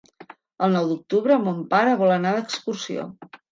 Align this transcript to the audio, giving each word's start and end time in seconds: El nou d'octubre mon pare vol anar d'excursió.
El 0.67 0.73
nou 0.75 0.87
d'octubre 0.91 1.37
mon 1.45 1.61
pare 1.75 1.95
vol 2.01 2.17
anar 2.17 2.35
d'excursió. 2.39 3.09